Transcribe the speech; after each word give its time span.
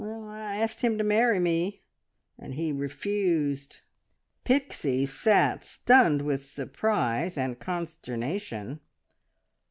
"I 0.03 0.57
asked 0.57 0.81
him 0.81 0.97
to 0.97 1.03
marry 1.03 1.37
me, 1.39 1.83
and 2.35 2.55
he 2.55 2.71
refused." 2.71 3.81
Pixie 4.43 5.05
sat 5.05 5.63
stunned 5.63 6.23
with 6.23 6.43
surprise 6.43 7.37
and 7.37 7.59
consternation. 7.59 8.79